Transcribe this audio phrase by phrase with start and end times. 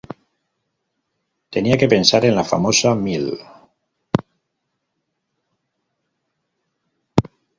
[1.53, 3.37] Tenía que pensar en la famosa Mlle.